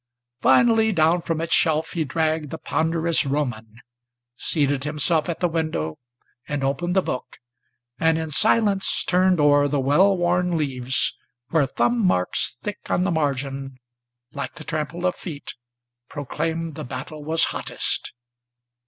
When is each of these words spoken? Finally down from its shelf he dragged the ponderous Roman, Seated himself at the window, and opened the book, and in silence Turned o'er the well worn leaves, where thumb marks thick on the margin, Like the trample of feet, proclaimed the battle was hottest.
Finally 0.41 0.91
down 0.91 1.21
from 1.21 1.39
its 1.39 1.53
shelf 1.53 1.91
he 1.91 2.03
dragged 2.03 2.49
the 2.49 2.57
ponderous 2.57 3.23
Roman, 3.23 3.67
Seated 4.35 4.83
himself 4.83 5.29
at 5.29 5.41
the 5.41 5.47
window, 5.47 5.99
and 6.47 6.63
opened 6.63 6.95
the 6.95 7.03
book, 7.03 7.37
and 7.99 8.17
in 8.17 8.31
silence 8.31 9.03
Turned 9.03 9.39
o'er 9.39 9.67
the 9.67 9.79
well 9.79 10.17
worn 10.17 10.57
leaves, 10.57 11.15
where 11.49 11.67
thumb 11.67 12.03
marks 12.03 12.55
thick 12.63 12.79
on 12.89 13.03
the 13.03 13.11
margin, 13.11 13.77
Like 14.31 14.55
the 14.55 14.63
trample 14.63 15.05
of 15.05 15.13
feet, 15.13 15.53
proclaimed 16.09 16.73
the 16.73 16.83
battle 16.83 17.23
was 17.23 17.43
hottest. 17.53 18.11